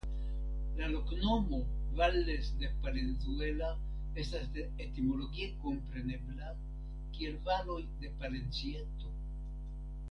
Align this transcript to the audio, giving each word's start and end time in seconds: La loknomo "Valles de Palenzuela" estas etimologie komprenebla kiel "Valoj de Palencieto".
La 0.77 0.87
loknomo 0.87 1.59
"Valles 1.99 2.47
de 2.61 2.69
Palenzuela" 2.85 3.69
estas 4.23 4.59
etimologie 4.87 5.53
komprenebla 5.67 6.51
kiel 7.19 7.41
"Valoj 7.51 7.81
de 8.03 8.15
Palencieto". 8.25 9.17